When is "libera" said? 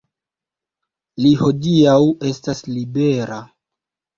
2.73-3.39